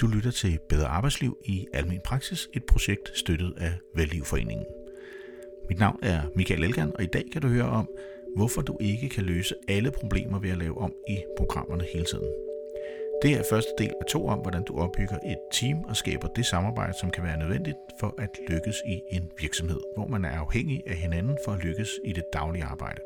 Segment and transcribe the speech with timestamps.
[0.00, 4.66] Du lytter til Bedre Arbejdsliv i Almen Praksis, et projekt støttet af Vældlivforeningen.
[5.68, 7.88] Mit navn er Michael Elgan, og i dag kan du høre om,
[8.36, 12.28] hvorfor du ikke kan løse alle problemer ved at lave om i programmerne hele tiden.
[13.22, 16.46] Det er første del af to om, hvordan du opbygger et team og skaber det
[16.46, 20.82] samarbejde, som kan være nødvendigt for at lykkes i en virksomhed, hvor man er afhængig
[20.86, 23.00] af hinanden for at lykkes i det daglige arbejde.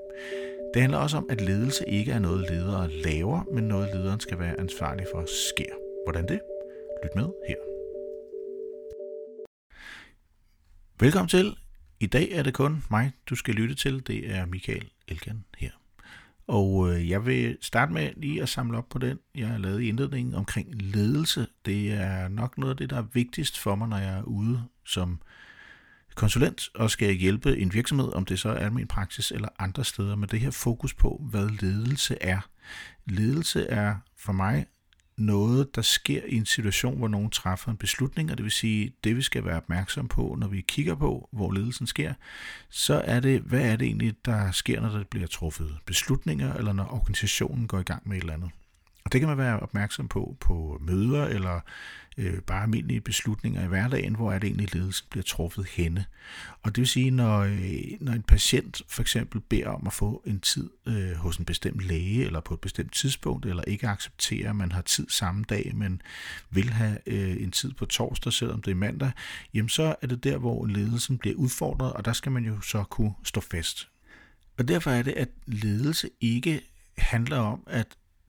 [0.75, 4.39] Det handler også om, at ledelse ikke er noget ledere laver, men noget lederen skal
[4.39, 5.75] være ansvarlig for sker.
[6.07, 6.41] Hvordan det?
[7.05, 7.57] Lyt med her.
[11.01, 11.57] Velkommen til.
[12.01, 14.07] I dag er det kun mig, du skal lytte til.
[14.07, 15.71] Det er Michael Elgan her.
[16.47, 19.83] Og øh, jeg vil starte med lige at samle op på den, jeg har lavet
[19.83, 21.47] i indledningen omkring ledelse.
[21.67, 24.65] Det er nok noget af det, der er vigtigst for mig, når jeg er ude
[24.85, 25.21] som
[26.15, 30.17] konsulent og skal hjælpe en virksomhed, om det så er almen praksis eller andre steder,
[30.17, 32.41] med det her fokus på, hvad ledelse er.
[33.07, 34.67] Ledelse er for mig
[35.17, 38.93] noget, der sker i en situation, hvor nogen træffer en beslutning, og det vil sige,
[39.05, 42.15] det vi skal være opmærksom på, når vi kigger på, hvor ledelsen sker,
[42.71, 46.73] så er det, hvad er det egentlig, der sker, når der bliver truffet beslutninger, eller
[46.73, 48.51] når organisationen går i gang med et eller andet.
[49.05, 51.61] Og det kan man være opmærksom på på møder eller
[52.19, 56.05] øh, bare almindelige beslutninger i hverdagen, hvor er det egentlig, ledelsen bliver truffet henne.
[56.63, 60.23] Og det vil sige, når, øh, når en patient for eksempel beder om at få
[60.27, 64.51] en tid øh, hos en bestemt læge eller på et bestemt tidspunkt, eller ikke accepterer,
[64.51, 66.03] at man har tid samme dag, men
[66.51, 69.11] vil have øh, en tid på torsdag, selvom det er mandag,
[69.55, 72.85] jamen så er det der, hvor ledelsen bliver udfordret, og der skal man jo så
[72.85, 73.89] kunne stå fast.
[74.59, 76.61] Og derfor er det, at ledelse ikke
[76.99, 77.87] handler om, at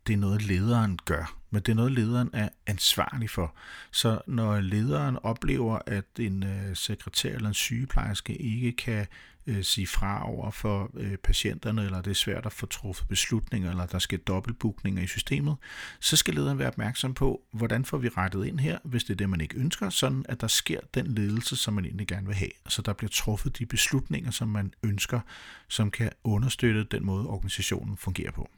[0.08, 3.56] det er noget, lederen gør, men det er noget, lederen er ansvarlig for.
[3.92, 9.08] Så når lederen oplever, at en øh, sekretær eller en sygeplejerske ikke kan
[9.48, 13.70] øh, sige fra over for øh, patienterne, eller det er svært at få truffet beslutninger,
[13.70, 15.56] eller der skal dobbeltbookninger i systemet,
[16.00, 19.18] så skal lederen være opmærksom på, hvordan får vi rettet ind her, hvis det er
[19.18, 22.36] det, man ikke ønsker, sådan at der sker den ledelse, som man egentlig gerne vil
[22.36, 22.52] have.
[22.68, 25.20] Så der bliver truffet de beslutninger, som man ønsker,
[25.68, 28.50] som kan understøtte den måde, organisationen fungerer på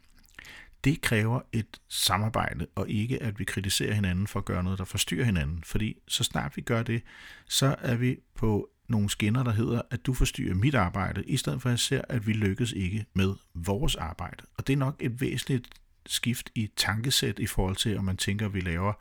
[0.84, 4.84] det kræver et samarbejde, og ikke at vi kritiserer hinanden for at gøre noget, der
[4.84, 5.62] forstyrrer hinanden.
[5.64, 7.02] Fordi så snart vi gør det,
[7.48, 11.62] så er vi på nogle skinner, der hedder, at du forstyrrer mit arbejde, i stedet
[11.62, 14.44] for at jeg ser, at vi lykkes ikke med vores arbejde.
[14.54, 15.68] Og det er nok et væsentligt
[16.06, 18.92] skift i tankesæt i forhold til, om man tænker, at vi laver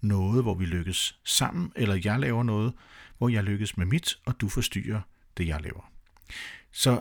[0.00, 2.72] noget, hvor vi lykkes sammen, eller jeg laver noget,
[3.18, 5.00] hvor jeg lykkes med mit, og du forstyrrer
[5.36, 5.92] det, jeg laver.
[6.72, 7.00] Så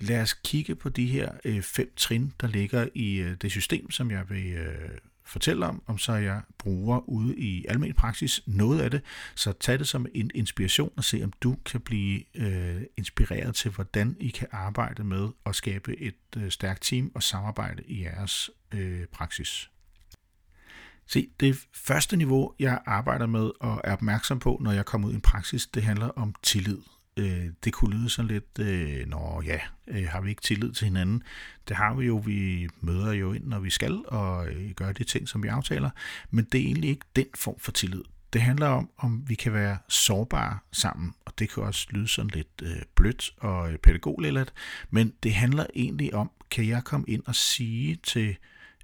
[0.00, 3.90] lad os kigge på de her øh, fem trin, der ligger i øh, det system,
[3.90, 4.90] som jeg vil øh,
[5.24, 9.02] fortælle om, om så jeg bruger ude i almindelig praksis noget af det.
[9.34, 13.70] Så tag det som en inspiration og se, om du kan blive øh, inspireret til,
[13.70, 18.50] hvordan I kan arbejde med at skabe et øh, stærkt team og samarbejde i jeres
[18.72, 19.70] øh, praksis.
[21.06, 25.12] Se, det første niveau, jeg arbejder med og er opmærksom på, når jeg kommer ud
[25.12, 26.78] i en praksis, det handler om tillid
[27.16, 29.58] øh, det kunne lyde sådan lidt, øh, nå ja,
[29.88, 31.22] øh, har vi ikke tillid til hinanden?
[31.68, 35.04] Det har vi jo, vi møder jo ind, når vi skal, og øh, gør de
[35.04, 35.90] ting, som vi aftaler,
[36.30, 38.02] men det er egentlig ikke den form for tillid.
[38.32, 42.30] Det handler om, om vi kan være sårbare sammen, og det kan også lyde sådan
[42.34, 44.46] lidt øh, blødt og øh,
[44.90, 48.36] men det handler egentlig om, kan jeg komme ind og sige til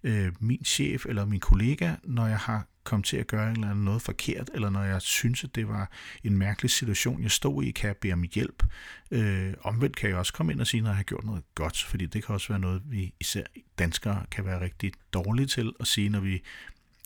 [0.03, 3.71] øh, min chef eller min kollega, når jeg har kom til at gøre en eller
[3.71, 5.91] anden noget forkert, eller når jeg synes, at det var
[6.25, 8.63] en mærkelig situation, jeg stod i, kan jeg bede om hjælp.
[9.11, 11.85] Øh, omvendt kan jeg også komme ind og sige, når jeg har gjort noget godt,
[11.85, 13.43] fordi det kan også være noget, vi især
[13.79, 16.43] danskere kan være rigtig dårlige til at sige, når vi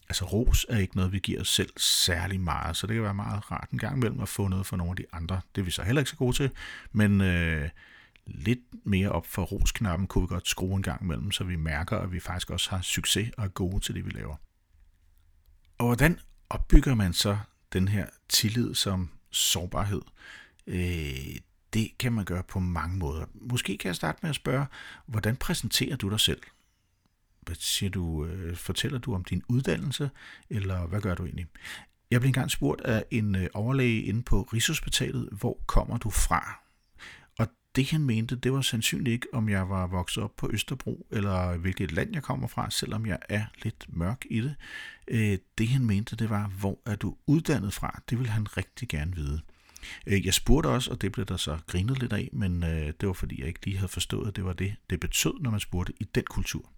[0.09, 3.15] Altså ros er ikke noget, vi giver os selv særlig meget, så det kan være
[3.15, 5.41] meget rart en gang imellem at få noget for nogle af de andre.
[5.55, 6.51] Det er vi så heller ikke så gode til,
[6.93, 7.69] men øh,
[8.27, 11.99] lidt mere op for rosknappen kunne vi godt skrue en gang imellem, så vi mærker,
[11.99, 14.37] at vi faktisk også har succes og er gode til det, vi laver.
[15.85, 16.19] Og hvordan
[16.51, 17.39] opbygger man så
[17.73, 20.01] den her tillid som sårbarhed?
[20.67, 21.37] Øh,
[21.75, 23.27] det kan man gøre på mange måder.
[23.35, 24.67] Måske kan jeg starte med at spørge,
[25.07, 26.43] hvordan præsenterer du dig selv?
[27.41, 30.11] Hvad siger du, øh, fortæller du om din uddannelse,
[30.51, 31.47] eller hvad gør du egentlig?
[32.11, 36.64] Jeg blev engang spurgt af en øh, overlæge inde på Rigshospitalet, hvor kommer du fra?
[37.77, 41.57] Det han mente, det var sandsynligt ikke, om jeg var vokset op på Østerbro, eller
[41.57, 44.55] hvilket land jeg kommer fra, selvom jeg er lidt mørk i det.
[45.09, 48.03] Øh, det han mente, det var, hvor er du uddannet fra?
[48.11, 49.41] Det vil han rigtig gerne vide.
[50.07, 53.07] Øh, jeg spurgte også, og det blev der så grinet lidt af, men øh, det
[53.07, 55.61] var fordi, jeg ikke lige havde forstået, at det var det, det betød, når man
[55.61, 56.71] spurgte i den kultur.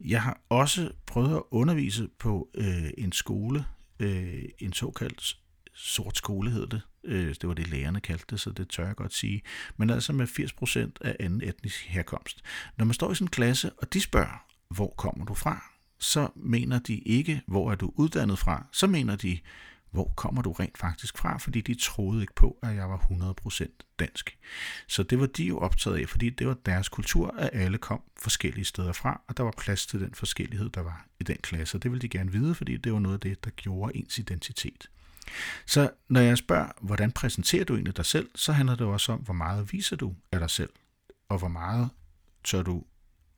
[0.00, 3.64] Jeg har også prøvet at undervise på øh, en skole,
[3.98, 5.36] øh, en såkaldt
[5.74, 6.80] sort skole hed det.
[7.04, 9.42] Øh, det var det, lærerne kaldte det, så det tør jeg godt sige.
[9.76, 12.42] Men altså med 80% af anden etnisk herkomst.
[12.76, 15.70] Når man står i sådan en klasse, og de spørger, hvor kommer du fra?
[16.00, 19.38] så mener de ikke, hvor er du uddannet fra, så mener de,
[19.90, 23.66] hvor kommer du rent faktisk fra, fordi de troede ikke på, at jeg var 100%
[23.98, 24.38] dansk.
[24.88, 28.02] Så det var de jo optaget af, fordi det var deres kultur, at alle kom
[28.18, 31.76] forskellige steder fra, og der var plads til den forskellighed, der var i den klasse.
[31.76, 34.18] Og det ville de gerne vide, fordi det var noget af det, der gjorde ens
[34.18, 34.90] identitet.
[35.66, 39.18] Så når jeg spørger, hvordan præsenterer du egentlig dig selv, så handler det også om,
[39.18, 40.70] hvor meget viser du af dig selv,
[41.28, 41.90] og hvor meget
[42.44, 42.84] tør du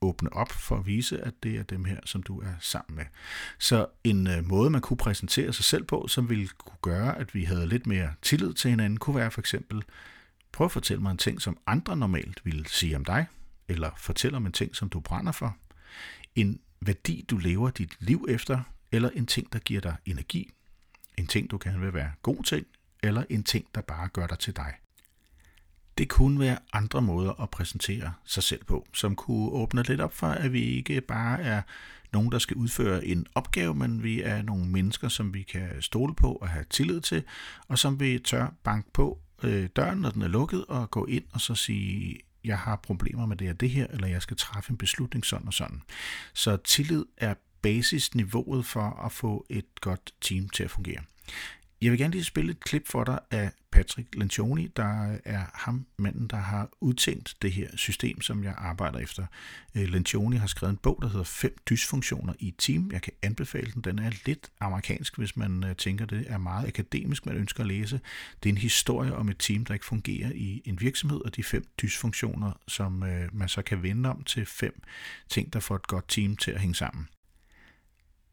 [0.00, 3.04] åbne op for at vise, at det er dem her, som du er sammen med.
[3.58, 7.34] Så en øh, måde, man kunne præsentere sig selv på, som ville kunne gøre, at
[7.34, 9.84] vi havde lidt mere tillid til hinanden, kunne være for eksempel,
[10.52, 13.26] prøv at fortælle mig en ting, som andre normalt ville sige om dig,
[13.68, 15.56] eller fortæl om en ting, som du brænder for,
[16.34, 18.60] en værdi, du lever dit liv efter,
[18.92, 20.52] eller en ting, der giver dig energi,
[21.18, 22.64] en ting, du gerne vil være god til,
[23.02, 24.74] eller en ting, der bare gør dig til dig.
[25.98, 30.14] Det kunne være andre måder at præsentere sig selv på, som kunne åbne lidt op
[30.14, 31.62] for, at vi ikke bare er
[32.12, 36.14] nogen, der skal udføre en opgave, men vi er nogle mennesker, som vi kan stole
[36.14, 37.22] på og have tillid til,
[37.68, 41.24] og som vi tør banke på øh, døren, når den er lukket, og gå ind
[41.32, 44.70] og så sige, jeg har problemer med det her, det her, eller jeg skal træffe
[44.70, 45.82] en beslutning sådan og sådan.
[46.34, 51.00] Så tillid er basisniveauet for at få et godt team til at fungere.
[51.82, 55.86] Jeg vil gerne lige spille et klip for dig af Patrick Lencioni, der er ham
[55.96, 59.26] manden, der har udtænkt det her system, som jeg arbejder efter.
[59.74, 62.90] Øh, Lencioni har skrevet en bog, der hedder Fem dysfunktioner i et team.
[62.92, 63.82] Jeg kan anbefale den.
[63.82, 67.66] Den er lidt amerikansk, hvis man øh, tænker, det er meget akademisk, man ønsker at
[67.66, 68.00] læse.
[68.42, 71.44] Det er en historie om et team, der ikke fungerer i en virksomhed, og de
[71.44, 74.82] fem dysfunktioner, som øh, man så kan vende om til fem
[75.28, 77.08] ting, der får et godt team til at hænge sammen.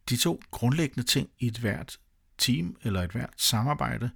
[0.10, 2.00] De to grundlæggende ting i et hvert
[2.38, 4.10] team eller et hvert samarbejde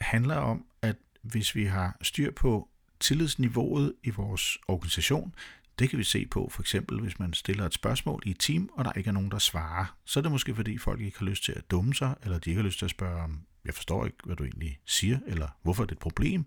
[0.00, 2.68] handler om, at hvis vi har styr på
[3.00, 5.34] tillidsniveauet i vores organisation,
[5.78, 8.68] det kan vi se på for eksempel, hvis man stiller et spørgsmål i et team,
[8.72, 9.96] og der ikke er nogen, der svarer.
[10.04, 12.50] Så er det måske fordi folk ikke har lyst til at dumme sig, eller de
[12.50, 15.48] ikke har lyst til at spørge om, jeg forstår ikke, hvad du egentlig siger, eller
[15.62, 16.46] hvorfor er det et problem.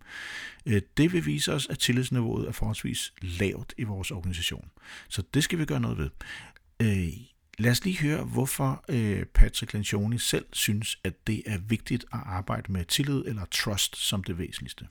[0.65, 4.69] Øh, det vil vise os, at tillidsniveauet er forholdsvis lavt i vores organisation.
[5.09, 6.09] Så det skal vi gøre noget ved.
[6.81, 7.13] Øh,
[7.59, 12.19] Lad os lige høre, hvorfor øh, Patrick Lencioni selv synes, at det er vigtigt at
[12.25, 14.87] arbejde med tillid eller trust som det væsentligste.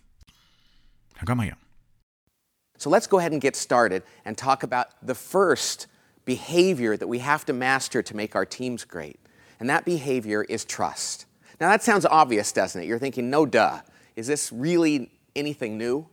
[1.17, 1.55] Han kommer her.
[2.79, 5.89] So let's go ahead and get started and talk about the first
[6.25, 9.17] behavior that we have to master to make our teams great.
[9.61, 11.27] And that behavior is trust.
[11.61, 12.87] Now that sounds obvious, doesn't it?
[12.89, 13.81] You're thinking, no duh.
[14.17, 16.07] Is this really anything new?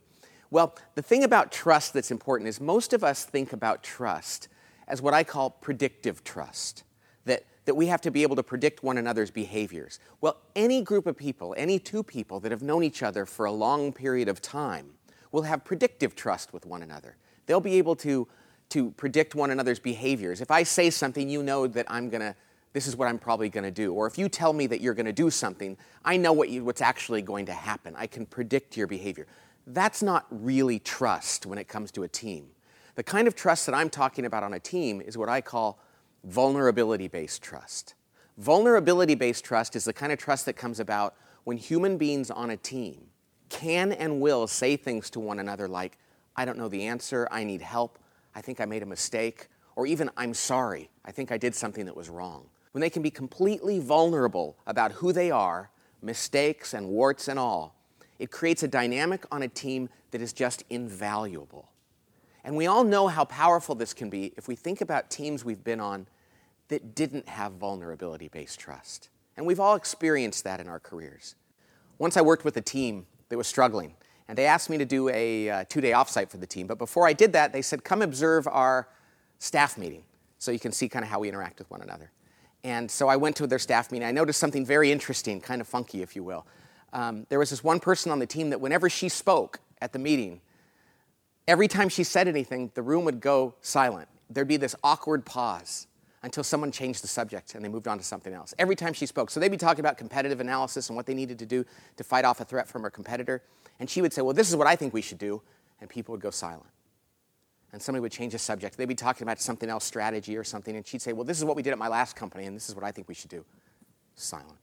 [0.52, 4.50] Well, the thing about trust that's important is most of us think about trust
[4.88, 6.84] as what I call predictive trust,
[7.26, 10.00] that, that we have to be able to predict one another's behaviors.
[10.22, 13.52] Well, any group of people, any two people that have known each other for a
[13.52, 14.92] long period of time,
[15.32, 17.16] will have predictive trust with one another.
[17.46, 18.28] They'll be able to,
[18.70, 20.42] to predict one another's behaviors.
[20.42, 22.36] If I say something, you know that I'm going to,
[22.74, 23.94] this is what I'm probably going to do.
[23.94, 26.64] Or if you tell me that you're going to do something, I know what you,
[26.64, 27.96] what's actually going to happen.
[27.98, 29.28] I can predict your behavior.
[29.66, 32.48] That's not really trust when it comes to a team.
[32.96, 35.80] The kind of trust that I'm talking about on a team is what I call
[36.24, 37.96] vulnerability based trust.
[38.38, 42.52] Vulnerability based trust is the kind of trust that comes about when human beings on
[42.52, 43.08] a team
[43.50, 45.98] can and will say things to one another like,
[46.36, 48.00] I don't know the answer, I need help,
[48.36, 51.86] I think I made a mistake, or even, I'm sorry, I think I did something
[51.86, 52.48] that was wrong.
[52.72, 55.70] When they can be completely vulnerable about who they are,
[56.02, 57.76] mistakes and warts and all,
[58.18, 61.70] it creates a dynamic on a team that is just invaluable.
[62.44, 65.64] And we all know how powerful this can be if we think about teams we've
[65.64, 66.08] been on
[66.68, 69.10] that didn't have vulnerability based trust.
[69.38, 71.36] And we've all experienced that in our careers.
[71.98, 73.96] Once I worked with a team that was struggling,
[74.28, 76.68] and they asked me to do a uh, two day offsite for the team.
[76.68, 78.88] But before I did that, they said, come observe our
[79.40, 80.04] staff meeting
[80.40, 82.12] so you can see kind of how we interact with one another.
[82.64, 84.08] And so I went to their staff meeting.
[84.08, 86.46] I noticed something very interesting, kind of funky, if you will.
[86.94, 90.00] Um, there was this one person on the team that whenever she spoke at the
[90.00, 90.42] meeting,
[91.48, 94.08] every time she said anything, the room would go silent.
[94.30, 95.88] There'd be this awkward pause
[96.24, 98.54] until someone changed the subject and they moved on to something else.
[98.58, 99.30] Every time she spoke.
[99.30, 101.66] So they'd be talking about competitive analysis and what they needed to do
[101.98, 103.44] to fight off a threat from her competitor.
[103.80, 105.42] And she would say, Well, this is what I think we should do.
[105.82, 106.70] And people would go silent.
[107.74, 108.78] And somebody would change the subject.
[108.78, 110.76] They'd be talking about something else, strategy or something.
[110.76, 112.70] And she'd say, Well, this is what we did at my last company, and this
[112.70, 113.44] is what I think we should do.
[114.16, 114.63] Silence.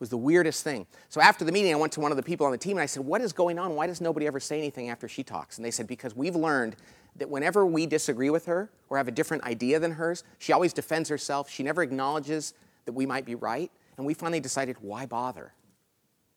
[0.00, 0.86] Was the weirdest thing.
[1.08, 2.82] So after the meeting, I went to one of the people on the team and
[2.82, 3.74] I said, What is going on?
[3.74, 5.56] Why does nobody ever say anything after she talks?
[5.56, 6.76] And they said, Because we've learned
[7.16, 10.72] that whenever we disagree with her or have a different idea than hers, she always
[10.72, 11.50] defends herself.
[11.50, 13.72] She never acknowledges that we might be right.
[13.96, 15.52] And we finally decided, Why bother?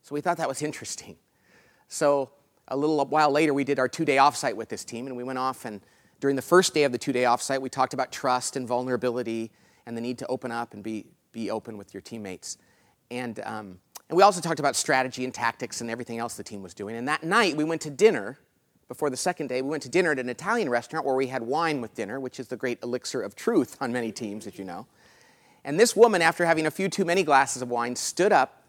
[0.02, 1.18] So we thought that was interesting.
[1.88, 2.32] So
[2.68, 5.24] a little while later, we did our two day offsite with this team, and we
[5.24, 5.82] went off and
[6.22, 9.52] during the first day of the two day offsite, we talked about trust and vulnerability
[9.86, 12.58] and the need to open up and be, be open with your teammates.
[13.12, 16.64] And, um, and we also talked about strategy and tactics and everything else the team
[16.64, 16.96] was doing.
[16.96, 18.40] And that night, we went to dinner.
[18.88, 21.44] Before the second day, we went to dinner at an Italian restaurant where we had
[21.44, 24.66] wine with dinner, which is the great elixir of truth on many teams, as you
[24.66, 24.88] know.
[25.64, 28.64] And this woman, after having a few too many glasses of wine, stood up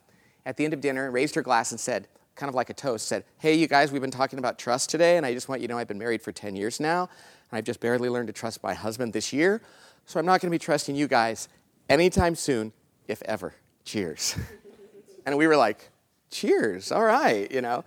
[0.44, 2.06] at the end of dinner, raised her glass, and said,
[2.36, 5.16] kind of like a toast, said, Hey, you guys, we've been talking about trust today,
[5.16, 7.02] and I just want you to know I've been married for 10 years now,
[7.50, 9.62] and I've just barely learned to trust my husband this year,
[10.06, 11.48] so I'm not going to be trusting you guys
[11.88, 12.72] anytime soon,
[13.08, 13.54] if ever.
[13.84, 14.36] Cheers.
[15.26, 15.90] and we were like,
[16.30, 17.84] Cheers, all right, you know.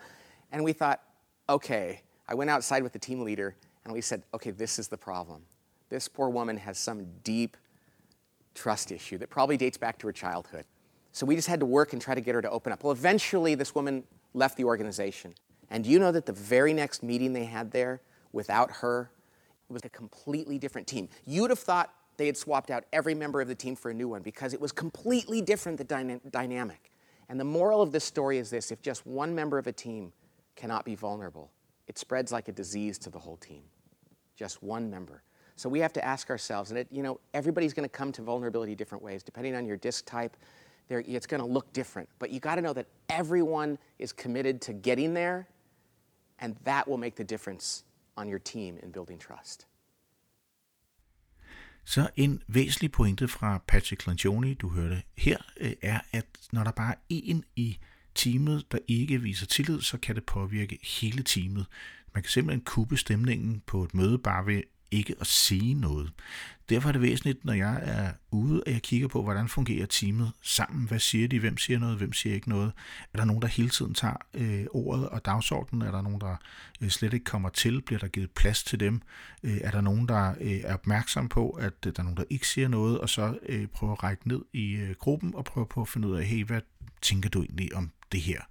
[0.52, 1.02] And we thought,
[1.50, 2.02] okay.
[2.28, 5.42] I went outside with the team leader, and we said, Okay, this is the problem.
[5.90, 7.58] This poor woman has some deep
[8.54, 10.66] trust issue that probably dates back to her childhood.
[11.12, 12.84] So we just had to work and try to get her to open up.
[12.84, 15.34] Well, eventually, this woman left the organization.
[15.70, 19.10] And you know that the very next meeting they had there, without her,
[19.70, 21.10] it was a completely different team.
[21.26, 24.08] You'd have thought they had swapped out every member of the team for a new
[24.08, 26.92] one because it was completely different, the dyna- dynamic.
[27.30, 30.14] And the moral of this story is this if just one member of a team
[30.56, 31.52] cannot be vulnerable,
[31.88, 33.64] it spreads like a disease to the whole team.
[34.36, 35.24] Just one member.
[35.56, 38.22] So we have to ask ourselves, and it, you know, everybody's going to come to
[38.22, 40.36] vulnerability different ways, depending on your disc type.
[40.90, 44.74] It's going to look different, but you got to know that everyone is committed to
[44.74, 45.48] getting there,
[46.40, 47.86] and that will make the difference
[48.18, 49.66] on your team in building trust.
[51.86, 56.72] Så en væsentlig pointe fra Patrick Lancioni, du hørte her, øh, er, at når der
[56.72, 57.78] bare er en i
[58.16, 61.66] teamet, der ikke viser tillid, så kan det påvirke hele teamet.
[62.14, 64.62] Man kan simpelthen kuppe stemningen på et møde bare ved
[64.92, 66.12] ikke at sige noget.
[66.70, 70.32] Derfor er det væsentligt, når jeg er ude, at jeg kigger på, hvordan fungerer teamet
[70.42, 70.88] sammen.
[70.88, 71.40] Hvad siger de?
[71.40, 71.98] Hvem siger noget?
[71.98, 72.72] Hvem siger ikke noget?
[73.14, 75.88] Er der nogen, der hele tiden tager øh, ordet og dagsordenen?
[75.88, 76.36] Er der nogen, der
[76.82, 77.82] øh, slet ikke kommer til?
[77.82, 79.02] Bliver der givet plads til dem?
[79.44, 82.24] Øh, er der nogen, der øh, er opmærksom på, at øh, der er nogen, der
[82.30, 85.68] ikke siger noget, og så øh, prøver at række ned i øh, gruppen og prøver
[85.68, 86.62] på at finde ud af, hey, hvad
[87.02, 88.42] tænker du egentlig om det her?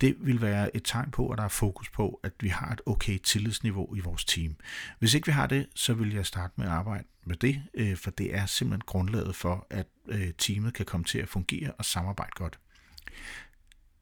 [0.00, 2.80] det vil være et tegn på, at der er fokus på, at vi har et
[2.86, 4.56] okay tillidsniveau i vores team.
[4.98, 7.96] Hvis ikke vi har det, så vil jeg starte med at arbejde med det, øh,
[7.96, 11.84] for det er simpelthen grundlaget for, at øh, teamet kan komme til at fungere og
[11.84, 12.58] samarbejde godt.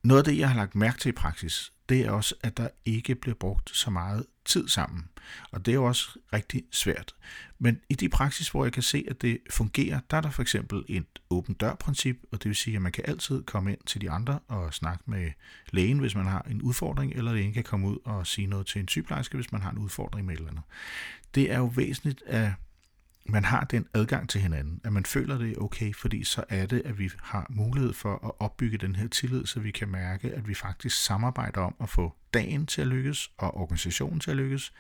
[0.03, 2.69] Noget af det, jeg har lagt mærke til i praksis, det er også, at der
[2.85, 5.09] ikke bliver brugt så meget tid sammen.
[5.51, 7.15] Og det er jo også rigtig svært.
[7.59, 10.43] Men i de praksis, hvor jeg kan se, at det fungerer, der er der for
[10.43, 14.01] eksempel et åben dør-princip, og det vil sige, at man kan altid komme ind til
[14.01, 15.31] de andre og snakke med
[15.73, 18.81] lægen, hvis man har en udfordring, eller lægen kan komme ud og sige noget til
[18.81, 20.65] en sygeplejerske, hvis man har en udfordring med et eller andet.
[21.35, 22.53] Det er jo væsentligt, at
[23.29, 26.67] man har den adgang til hinanden, at man føler det er okay, fordi så er
[26.67, 30.35] det, at vi har mulighed for at opbygge den her tillid, så vi kan mærke,
[30.35, 34.37] at vi faktisk samarbejder om at få dagen til at lykkes og organisationen til at
[34.37, 34.73] lykkes,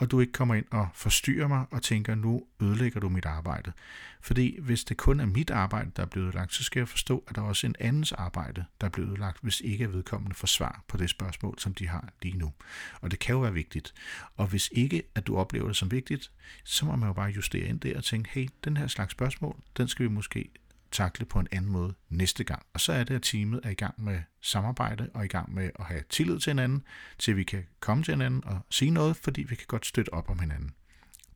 [0.00, 3.72] og du ikke kommer ind og forstyrrer mig og tænker, nu ødelægger du mit arbejde.
[4.20, 7.24] Fordi hvis det kun er mit arbejde, der er blevet ødelagt, så skal jeg forstå,
[7.28, 10.34] at der er også en andens arbejde, der er blevet ødelagt, hvis ikke er vedkommende
[10.34, 12.52] får svar på det spørgsmål, som de har lige nu.
[13.00, 13.94] Og det kan jo være vigtigt.
[14.36, 16.30] Og hvis ikke, at du oplever det som vigtigt,
[16.64, 19.56] så må man jo bare justere ind der og tænke, hey, den her slags spørgsmål,
[19.76, 20.50] den skal vi måske
[20.92, 22.62] takle på en anden måde næste gang.
[22.72, 25.70] Og så er det, at teamet er i gang med samarbejde og i gang med
[25.78, 26.84] at have tillid til hinanden,
[27.18, 30.30] til vi kan komme til hinanden og sige noget, fordi vi kan godt støtte op
[30.30, 30.74] om hinanden.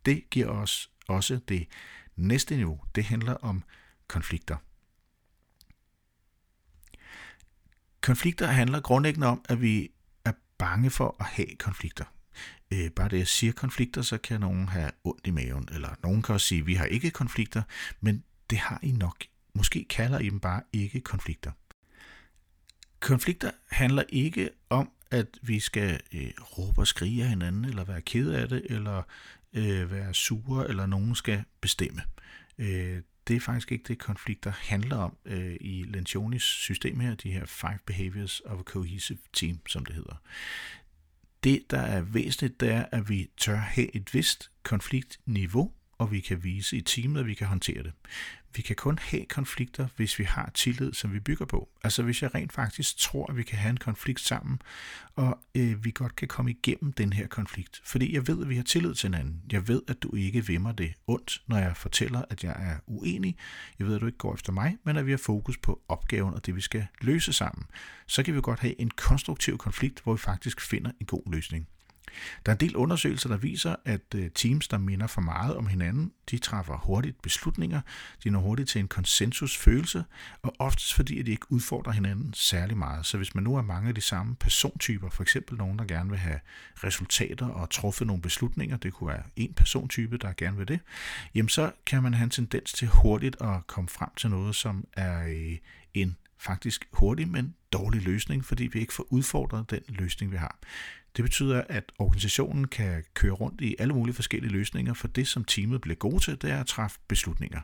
[0.06, 1.68] Det giver os også det
[2.16, 2.80] næste niveau.
[2.94, 3.62] Det handler om
[4.08, 4.56] konflikter.
[8.00, 9.90] Konflikter handler grundlæggende om, at vi
[10.24, 12.04] er bange for at have konflikter.
[12.70, 16.22] Øh, bare det, jeg siger konflikter, så kan nogen have ondt i maven, eller nogen
[16.22, 17.62] kan også sige, at vi har ikke konflikter,
[18.00, 21.52] men det har I nok Måske kalder I dem bare ikke konflikter.
[23.00, 28.00] Konflikter handler ikke om, at vi skal øh, råbe og skrige af hinanden, eller være
[28.00, 29.02] ked af det, eller
[29.52, 32.02] øh, være sure, eller nogen skal bestemme.
[32.58, 37.32] Øh, det er faktisk ikke det, konflikter handler om øh, i Lencioni's system her, de
[37.32, 40.22] her five behaviors of a cohesive team, som det hedder.
[41.44, 46.20] Det, der er væsentligt, det er, at vi tør have et vist konfliktniveau, og vi
[46.20, 47.92] kan vise i teamet, at vi kan håndtere det
[48.56, 51.68] vi kan kun have konflikter, hvis vi har tillid, som vi bygger på.
[51.84, 54.62] Altså hvis jeg rent faktisk tror, at vi kan have en konflikt sammen,
[55.14, 57.80] og øh, vi godt kan komme igennem den her konflikt.
[57.84, 59.42] Fordi jeg ved, at vi har tillid til hinanden.
[59.52, 63.36] Jeg ved, at du ikke vimmer det ondt, når jeg fortæller, at jeg er uenig.
[63.78, 66.34] Jeg ved, at du ikke går efter mig, men at vi har fokus på opgaven
[66.34, 67.64] og det, vi skal løse sammen.
[68.06, 71.68] Så kan vi godt have en konstruktiv konflikt, hvor vi faktisk finder en god løsning.
[72.46, 75.66] Der er en del undersøgelser, der viser, at øh, teams, der minder for meget om
[75.66, 77.80] hinanden, de træffer hurtigt beslutninger,
[78.24, 80.04] de når hurtigt til en konsensusfølelse,
[80.42, 83.06] og oftest fordi, at de ikke udfordrer hinanden særlig meget.
[83.06, 86.10] Så hvis man nu er mange af de samme persontyper, for eksempel nogen, der gerne
[86.10, 86.40] vil have
[86.84, 90.80] resultater og truffet nogle beslutninger, det kunne være en persontype, der gerne vil det,
[91.34, 94.86] jamen så kan man have en tendens til hurtigt at komme frem til noget, som
[94.92, 95.58] er øh,
[95.94, 100.58] en faktisk hurtig, men dårlig løsning, fordi vi ikke får udfordret den løsning, vi har.
[101.16, 105.44] Det betyder, at organisationen kan køre rundt i alle mulige forskellige løsninger, for det, som
[105.44, 107.60] teamet bliver gode til, det er at træffe beslutninger.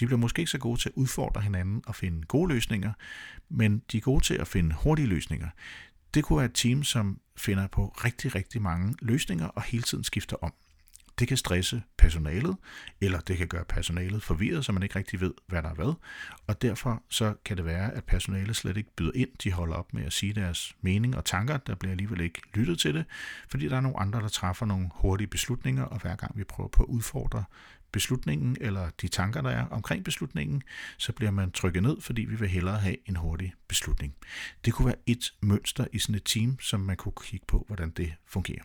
[0.00, 2.92] De bliver måske ikke så gode til at udfordre hinanden og finde gode løsninger,
[3.48, 5.48] men de er gode til at finde hurtige løsninger.
[6.14, 10.04] Det kunne være et team, som finder på rigtig, rigtig mange løsninger og hele tiden
[10.04, 10.52] skifter om.
[11.20, 12.56] Det kan stresse personalet,
[13.00, 15.94] eller det kan gøre personalet forvirret, så man ikke rigtig ved, hvad der er hvad.
[16.46, 19.28] Og derfor så kan det være, at personalet slet ikke byder ind.
[19.44, 21.56] De holder op med at sige deres mening og tanker.
[21.56, 23.04] Der bliver alligevel ikke lyttet til det,
[23.50, 26.68] fordi der er nogle andre, der træffer nogle hurtige beslutninger, og hver gang vi prøver
[26.68, 27.44] på at udfordre
[27.92, 30.62] beslutningen eller de tanker, der er omkring beslutningen,
[30.98, 34.14] så bliver man trykket ned, fordi vi vil hellere have en hurtig beslutning.
[34.64, 37.90] Det kunne være et mønster i sådan et team, som man kunne kigge på, hvordan
[37.90, 38.62] det fungerer.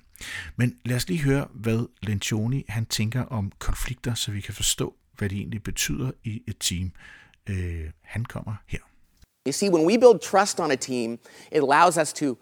[0.56, 4.96] Men lad os lige høre, hvad Lencioni han tænker om konflikter, så vi kan forstå,
[5.18, 6.92] hvad det egentlig betyder i et team.
[7.50, 8.80] Øh, han kommer her.
[9.48, 11.20] You see, when we build trust on a team,
[11.52, 12.38] it allows us to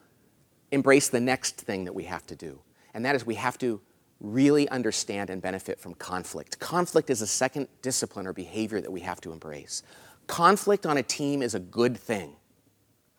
[0.71, 2.61] embrace the next thing that we have to do.
[2.93, 3.79] And that is we have to
[4.23, 6.57] really understand and benefit from conflict.
[6.59, 9.83] Conflict is a second discipline or behavior that we have to embrace.
[10.27, 12.33] Conflict on a team is a good thing.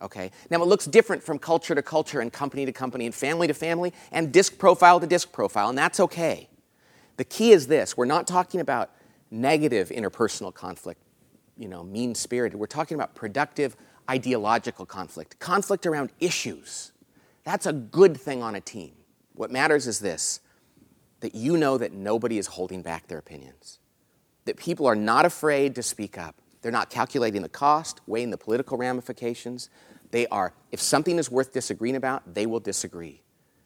[0.01, 0.31] Okay?
[0.49, 3.53] Now, it looks different from culture to culture and company to company and family to
[3.53, 6.49] family and disc profile to disc profile, and that's okay.
[7.17, 8.91] The key is this we're not talking about
[9.31, 11.01] negative interpersonal conflict,
[11.57, 12.59] you know, mean spirited.
[12.59, 13.77] We're talking about productive
[14.09, 16.91] ideological conflict, conflict around issues.
[17.43, 18.93] That's a good thing on a team.
[19.33, 20.39] What matters is this
[21.25, 23.79] that you know that nobody is holding back their opinions,
[24.45, 26.35] that people are not afraid to speak up.
[26.61, 29.71] They're not calculating the cost, weighing the political ramifications.
[30.11, 33.23] They are, if something is worth disagreeing about, they will disagree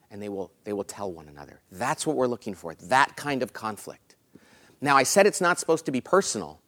[0.09, 1.59] and they will, they will tell one another.
[1.69, 4.15] That's what we're looking for, that kind of conflict.
[4.79, 6.61] Now, I said it's not supposed to be personal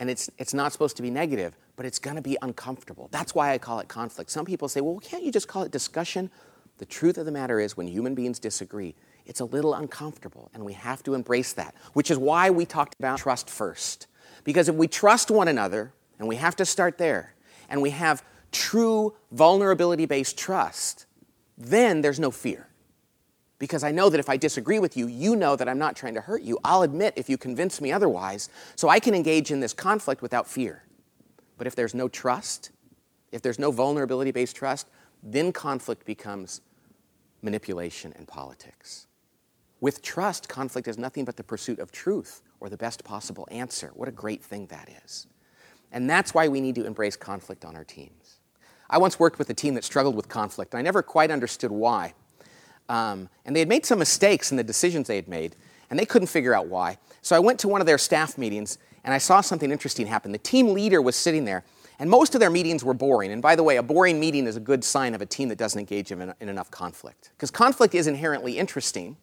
[0.00, 3.10] and it's, it's not supposed to be negative, but it's going to be uncomfortable.
[3.12, 4.30] That's why I call it conflict.
[4.30, 6.30] Some people say, well, can't you just call it discussion?
[6.78, 8.94] The truth of the matter is, when human beings disagree,
[9.26, 12.94] it's a little uncomfortable, and we have to embrace that, which is why we talked
[12.98, 14.06] about trust first.
[14.44, 17.34] Because if we trust one another, and we have to start there,
[17.68, 21.06] and we have true vulnerability based trust,
[21.56, 22.68] then there's no fear.
[23.58, 26.14] Because I know that if I disagree with you, you know that I'm not trying
[26.14, 26.58] to hurt you.
[26.64, 30.46] I'll admit if you convince me otherwise, so I can engage in this conflict without
[30.46, 30.82] fear.
[31.56, 32.70] But if there's no trust,
[33.32, 34.88] if there's no vulnerability based trust,
[35.22, 36.60] then conflict becomes
[37.42, 39.06] manipulation and politics.
[39.80, 43.90] With trust, conflict is nothing but the pursuit of truth or the best possible answer.
[43.94, 45.26] What a great thing that is.
[45.92, 48.40] And that's why we need to embrace conflict on our teams.
[48.88, 51.70] I once worked with a team that struggled with conflict, and I never quite understood
[51.70, 52.14] why.
[52.88, 55.56] Um, and they had made some mistakes in the decisions they had made,
[55.90, 56.98] and they couldn't figure out why.
[57.22, 60.32] So I went to one of their staff meetings, and I saw something interesting happen.
[60.32, 61.64] The team leader was sitting there,
[61.98, 63.32] and most of their meetings were boring.
[63.32, 65.58] And by the way, a boring meeting is a good sign of a team that
[65.58, 67.30] doesn't engage in, in enough conflict.
[67.36, 69.16] Because conflict is inherently interesting,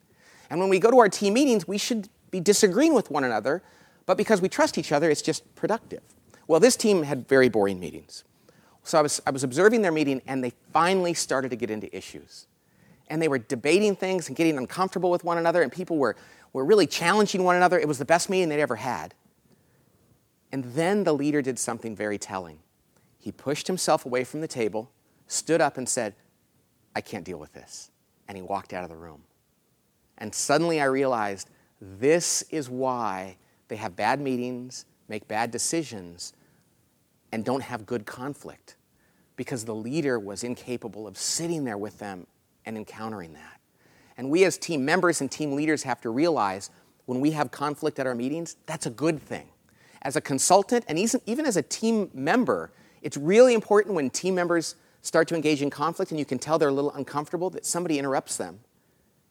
[0.52, 3.64] and when we go to our team meetings, we should be disagreeing with one another,
[4.06, 6.02] but because we trust each other, it's just productive.
[6.46, 8.26] Well, this team had very boring meetings.
[8.84, 11.96] So I was, I was observing their meeting, and they finally started to get into
[11.96, 12.48] issues.
[13.08, 16.18] And they were debating things and getting uncomfortable with one another, and people were,
[16.52, 17.80] were really challenging one another.
[17.80, 19.14] It was the best meeting they'd ever had.
[20.52, 22.60] And then the leader did something very telling.
[23.20, 24.92] He pushed himself away from the table,
[25.28, 26.14] stood up, and said,
[26.94, 27.90] I can't deal with this.
[28.28, 29.24] And he walked out of the room.
[30.22, 31.50] And suddenly I realized
[31.82, 33.38] this is why
[33.70, 36.34] they have bad meetings, make bad decisions,
[37.32, 38.76] and don't have good conflict.
[39.36, 42.28] Because the leader was incapable of sitting there with them
[42.68, 43.60] and encountering that.
[44.16, 46.70] And we, as team members and team leaders, have to realize
[47.08, 49.48] when we have conflict at our meetings, that's a good thing.
[50.04, 54.76] As a consultant, and even as a team member, it's really important when team members
[55.02, 57.98] start to engage in conflict and you can tell they're a little uncomfortable that somebody
[57.98, 58.60] interrupts them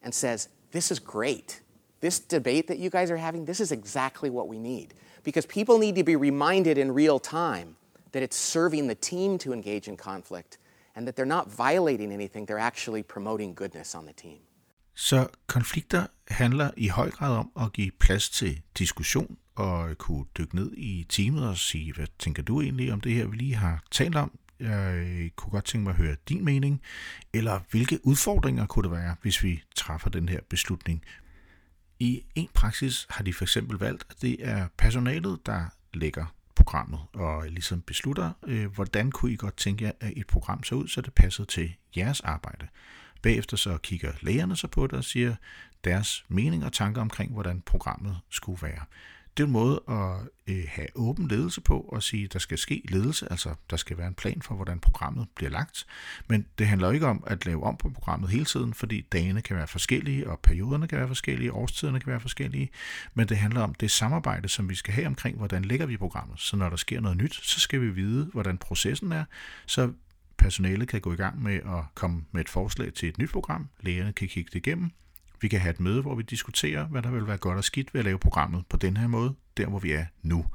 [0.03, 1.61] and says, this is great.
[1.99, 4.93] This debate that you guys are having, this is exactly what we need.
[5.23, 7.75] Because people need to be reminded in real time
[8.11, 10.57] that it's serving the team to engage in conflict
[10.95, 14.39] and that they're not violating anything, they're actually promoting goodness on the team.
[14.95, 20.55] Så konflikter handler i høj grad om at give plads til diskussion og kunne dykke
[20.55, 23.83] ned i teamet og sige, hvad tænker du egentlig om det her, vi lige har
[23.91, 24.31] talt om?
[24.61, 26.81] Jeg øh, kunne godt tænke mig at høre din mening,
[27.33, 31.03] eller hvilke udfordringer kunne det være, hvis vi træffer den her beslutning.
[31.99, 36.99] I en praksis har de for eksempel valgt, at det er personalet, der lægger programmet
[37.13, 40.87] og ligesom beslutter, øh, hvordan kunne I godt tænke jer, at et program så ud,
[40.87, 42.67] så det passede til jeres arbejde.
[43.21, 45.35] Bagefter så kigger lægerne så på det og siger
[45.83, 48.85] deres mening og tanker omkring, hvordan programmet skulle være.
[49.37, 50.15] Det er en måde at
[50.47, 53.97] øh, have åben ledelse på og sige, at der skal ske ledelse, altså der skal
[53.97, 55.85] være en plan for, hvordan programmet bliver lagt.
[56.27, 59.55] Men det handler ikke om at lave om på programmet hele tiden, fordi dagene kan
[59.55, 62.69] være forskellige, og perioderne kan være forskellige, årstiderne kan være forskellige.
[63.13, 66.39] Men det handler om det samarbejde, som vi skal have omkring, hvordan lægger vi programmet.
[66.39, 69.25] Så når der sker noget nyt, så skal vi vide, hvordan processen er,
[69.65, 69.93] så
[70.37, 73.69] personalet kan gå i gang med at komme med et forslag til et nyt program.
[73.81, 74.91] Lægerne kan kigge det igennem,
[75.41, 77.93] vi kan have et møde, hvor vi diskuterer, hvad der vil være godt og skidt
[77.93, 80.45] ved at lave programmet på den her måde, der hvor vi er nu.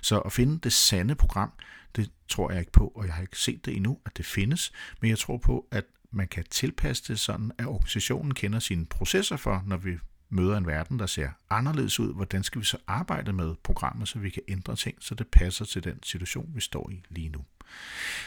[0.00, 1.52] Så at finde det sande program,
[1.96, 4.72] det tror jeg ikke på, og jeg har ikke set det endnu, at det findes,
[5.00, 9.36] men jeg tror på, at man kan tilpasse det sådan, at organisationen kender sine processer
[9.36, 9.98] for, når vi
[10.28, 14.18] møder en verden, der ser anderledes ud, hvordan skal vi så arbejde med programmet, så
[14.18, 17.44] vi kan ændre ting, så det passer til den situation, vi står i lige nu.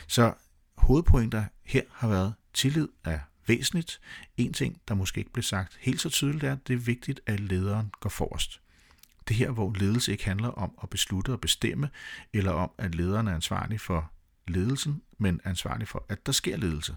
[0.08, 0.34] Så
[0.78, 4.00] hovedpointer her har været, tillid er væsentligt.
[4.38, 7.22] En ting, der måske ikke blev sagt helt så tydeligt, er, at det er vigtigt,
[7.26, 8.62] at lederen går forrest.
[9.28, 11.90] Det her, hvor ledelse ikke handler om at beslutte og bestemme,
[12.34, 14.12] eller om, at lederen er ansvarlig for
[14.48, 16.96] ledelsen, men ansvarlig for, at der sker ledelse.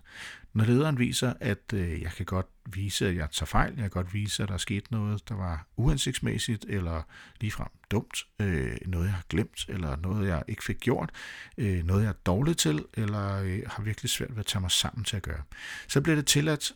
[0.52, 3.90] Når lederen viser, at øh, jeg kan godt vise, at jeg tager fejl, jeg kan
[3.90, 7.02] godt vise, at der er sket noget, der var uhensigtsmæssigt, eller
[7.40, 11.10] ligefrem dumt, øh, noget jeg har glemt, eller noget jeg ikke fik gjort,
[11.58, 14.70] øh, noget jeg er dårlig til, eller øh, har virkelig svært ved at tage mig
[14.70, 15.42] sammen til at gøre.
[15.88, 16.72] Så bliver det tilladt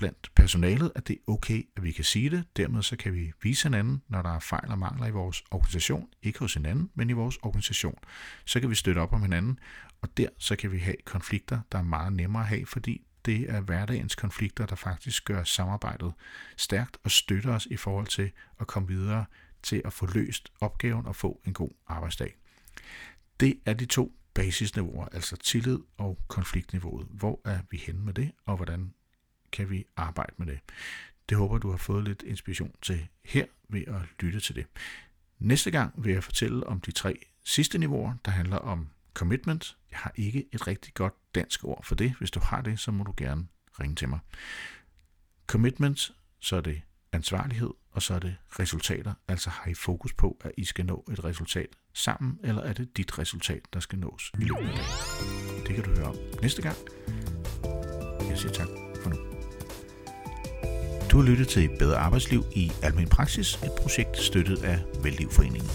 [0.00, 2.44] blandt personalet, at det er okay, at vi kan sige det.
[2.56, 6.08] Dermed så kan vi vise hinanden, når der er fejl og mangler i vores organisation.
[6.22, 7.98] Ikke hos hinanden, men i vores organisation.
[8.44, 9.58] Så kan vi støtte op om hinanden,
[10.02, 13.50] og der så kan vi have konflikter, der er meget nemmere at have, fordi det
[13.50, 16.12] er hverdagens konflikter, der faktisk gør samarbejdet
[16.56, 19.24] stærkt og støtter os i forhold til at komme videre
[19.62, 22.36] til at få løst opgaven og få en god arbejdsdag.
[23.40, 27.06] Det er de to basisniveauer, altså tillid og konfliktniveauet.
[27.10, 28.94] Hvor er vi henne med det, og hvordan
[29.52, 30.58] kan vi arbejde med det.
[31.28, 34.66] Det håber du har fået lidt inspiration til her ved at lytte til det.
[35.38, 39.76] Næste gang vil jeg fortælle om de tre sidste niveauer, der handler om commitment.
[39.90, 42.14] Jeg har ikke et rigtig godt dansk ord for det.
[42.18, 43.46] Hvis du har det, så må du gerne
[43.80, 44.18] ringe til mig.
[45.46, 46.82] Commitment, så er det
[47.12, 49.14] ansvarlighed, og så er det resultater.
[49.28, 52.96] Altså har I fokus på, at I skal nå et resultat sammen, eller er det
[52.96, 55.66] dit resultat, der skal nås i løbet af dagen?
[55.66, 56.76] Det kan du høre om næste gang.
[58.28, 58.68] Jeg siger tak
[59.02, 59.29] for nu.
[61.10, 65.70] Du har lyttet til Bedre Arbejdsliv i Almen Praksis, et projekt støttet af Vældlivforeningen.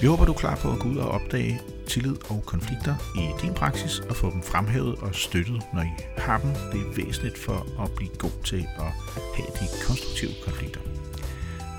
[0.00, 3.42] Vi håber, du er klar på at gå ud og opdage tillid og konflikter i
[3.42, 6.50] din praksis og få dem fremhævet og støttet, når I har dem.
[6.72, 8.92] Det er væsentligt for at blive god til at
[9.36, 10.80] have de konstruktive konflikter.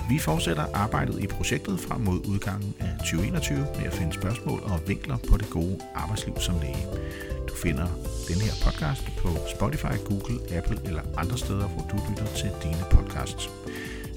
[0.10, 4.80] Vi fortsætter arbejdet i projektet frem mod udgangen af 2021 med at finde spørgsmål og
[4.88, 6.88] vinkler på det gode arbejdsliv som læge.
[7.64, 7.88] Finder
[8.28, 12.84] den her podcast på Spotify, Google, Apple eller andre steder, hvor du lytter til dine
[12.92, 13.50] podcasts.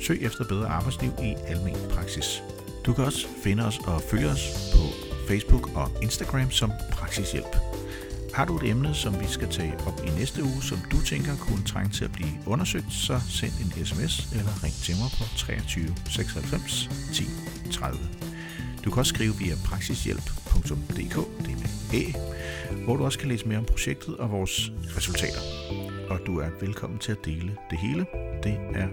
[0.00, 2.42] Søg efter bedre arbejdsliv i almen praksis.
[2.86, 4.82] Du kan også finde os og følge os på
[5.28, 7.56] Facebook og Instagram som Praksishjælp.
[8.34, 11.36] Har du et emne, som vi skal tage op i næste uge, som du tænker
[11.36, 15.24] kunne trænge til at blive undersøgt, så send en sms eller ring til mig på
[15.36, 17.24] 23 96 10
[17.72, 18.29] 30.
[18.84, 22.04] Du kan også skrive via praksishjælp.dk, det er med A,
[22.84, 25.40] hvor du også kan læse mere om projektet og vores resultater.
[26.10, 28.06] Og du er velkommen til at dele det hele.
[28.42, 28.88] Det er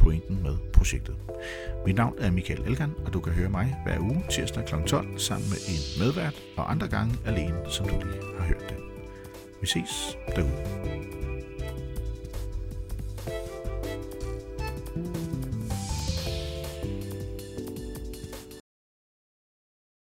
[0.00, 1.16] pointen med projektet.
[1.86, 4.74] Mit navn er Michael Elgan, og du kan høre mig hver uge tirsdag kl.
[4.86, 8.76] 12 sammen med en medvært og andre gange alene, som du lige har hørt det.
[9.60, 11.25] Vi ses derude.